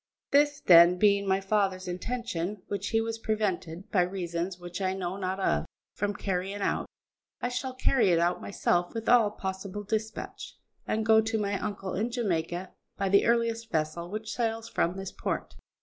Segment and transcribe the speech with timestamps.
[0.31, 5.15] This, then, being my father's intention, which he was prevented, by reasons which I know
[5.15, 6.87] not of, from carrying out,
[7.39, 11.93] I shall carry it out myself with all possible dispatch, and go to my uncle
[11.93, 15.53] in Jamaica by the earliest vessel which sails from this port.